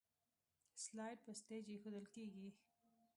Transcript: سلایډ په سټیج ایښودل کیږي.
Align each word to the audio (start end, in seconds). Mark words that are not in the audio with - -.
سلایډ 0.83 1.17
په 1.25 1.31
سټیج 1.39 1.65
ایښودل 1.71 2.05
کیږي. 2.15 2.47